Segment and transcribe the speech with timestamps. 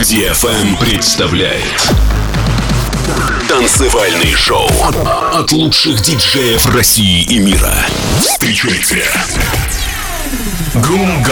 [0.00, 1.92] DFM представляет.
[3.46, 4.70] Танцевальный шоу
[5.34, 7.74] от лучших диджеев России и мира.
[8.18, 9.04] Встречайте.
[10.74, 11.22] Гум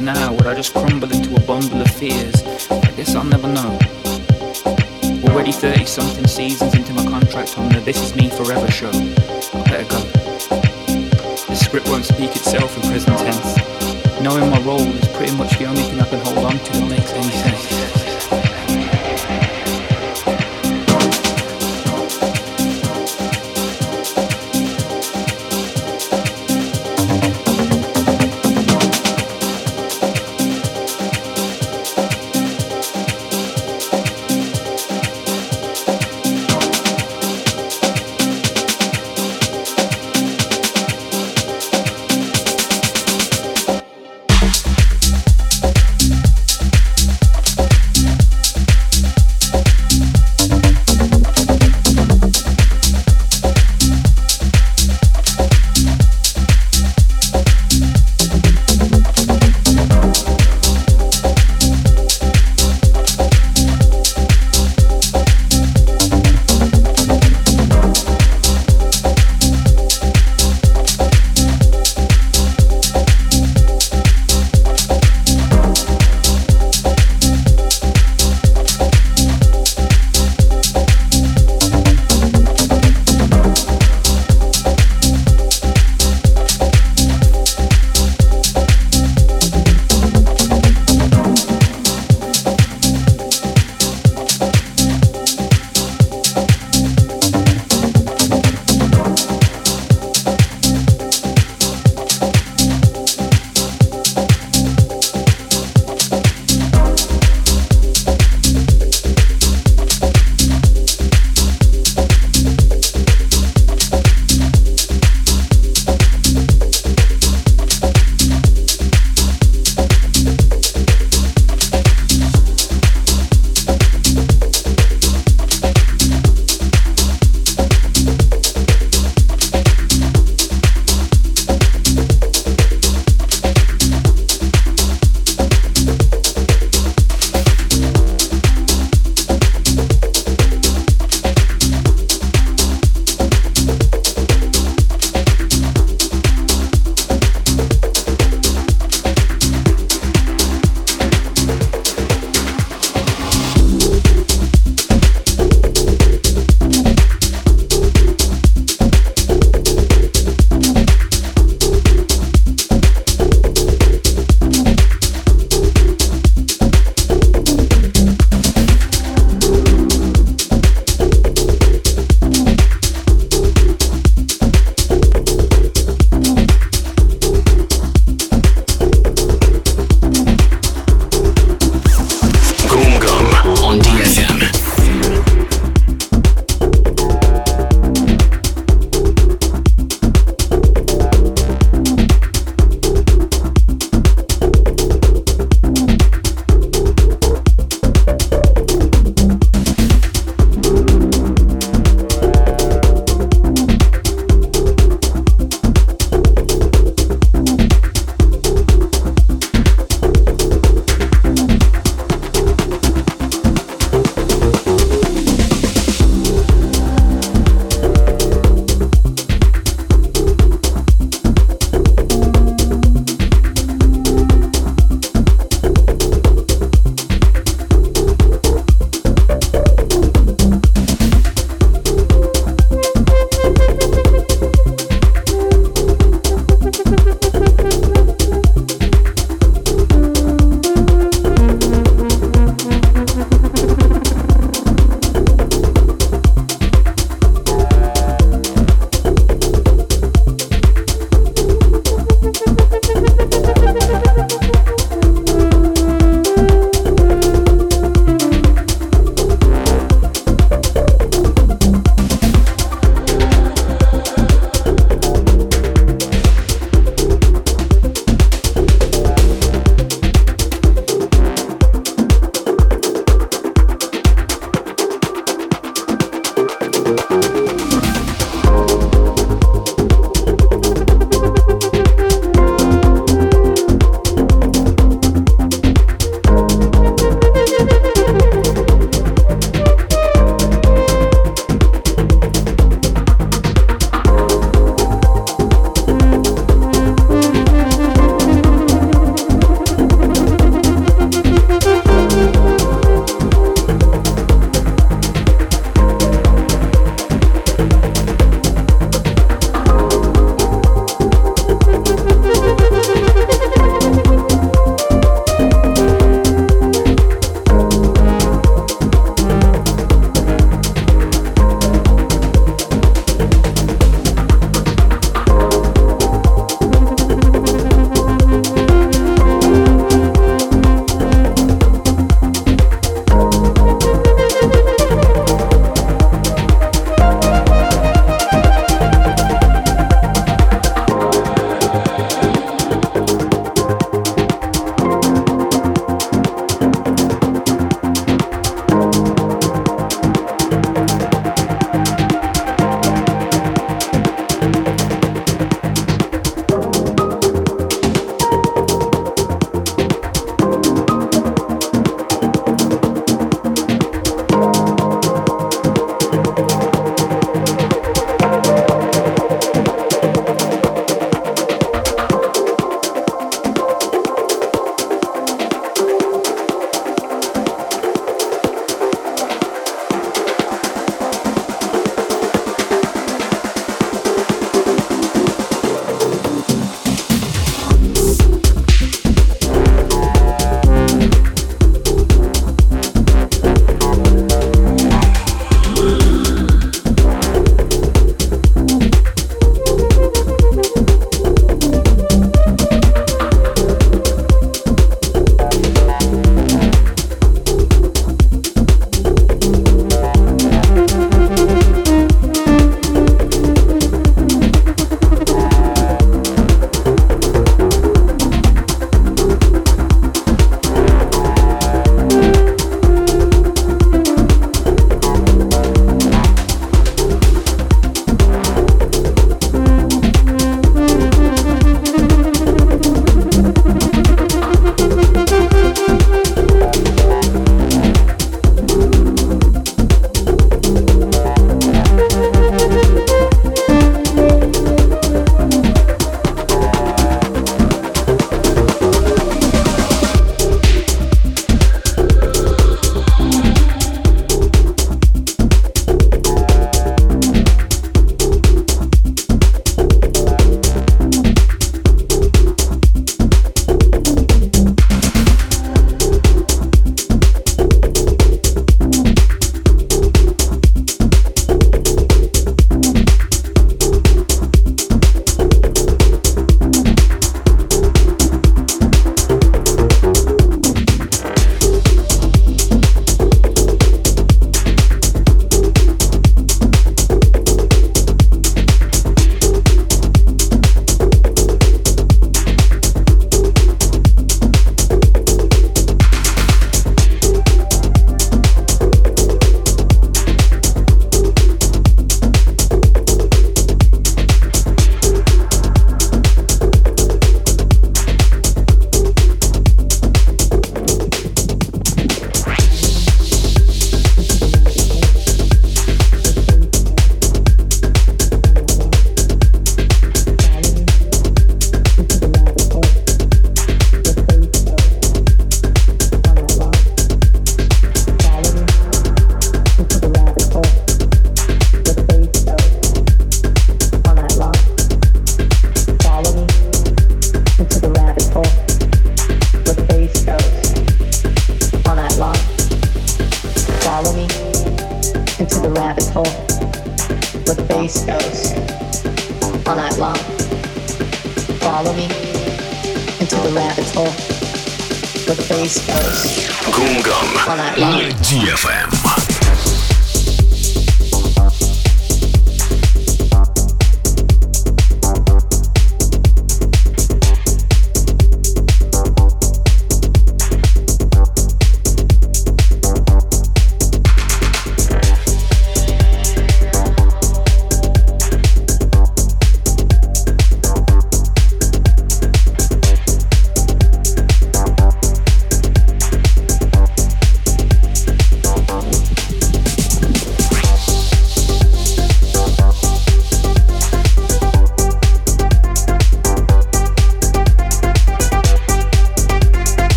[0.00, 0.32] now?
[0.32, 2.42] Would I just crumble into a bundle of fears?
[2.70, 3.78] I guess I'll never know.
[5.24, 8.90] Already 30 something seasons into my contract on the This Is Me Forever show.
[8.90, 10.00] I better go.
[11.48, 14.20] The script won't speak itself in present tense.
[14.20, 16.88] Knowing my role is pretty much the only thing I can hold on to that
[16.88, 17.73] makes any sense.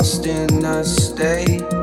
[0.00, 1.79] Lost in a state